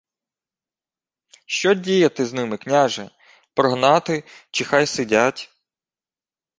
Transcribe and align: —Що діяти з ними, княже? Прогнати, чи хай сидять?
—Що 1.45 1.73
діяти 1.73 2.25
з 2.25 2.33
ними, 2.33 2.57
княже? 2.57 3.09
Прогнати, 3.53 4.23
чи 4.51 4.65
хай 4.65 4.87
сидять? 4.87 5.49